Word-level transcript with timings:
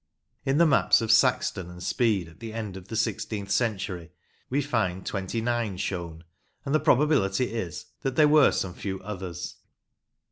In 0.47 0.57
the 0.57 0.65
maps 0.65 0.99
of 1.01 1.11
Saxton 1.11 1.69
and 1.69 1.83
Speed 1.83 2.27
at 2.27 2.39
the 2.39 2.53
end 2.53 2.75
of 2.75 2.87
the 2.87 2.95
sixteenth 2.95 3.51
century, 3.51 4.09
we 4.49 4.59
find 4.59 5.05
twenty 5.05 5.41
nine 5.41 5.77
shewn, 5.77 6.23
and 6.65 6.73
the 6.73 6.79
probability 6.79 7.53
is 7.53 7.85
that 8.01 8.15
there 8.15 8.27
were 8.27 8.51
some 8.51 8.73
few 8.73 8.99
others. 9.01 9.57